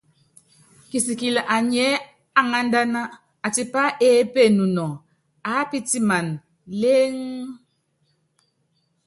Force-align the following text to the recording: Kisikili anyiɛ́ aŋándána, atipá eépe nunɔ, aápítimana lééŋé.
Kisikili 0.89 1.41
anyiɛ́ 1.55 2.01
aŋándána, 2.39 3.01
atipá 3.45 3.81
eépe 4.07 4.41
nunɔ, 4.57 4.87
aápítimana 5.49 6.35
lééŋé. 6.79 7.41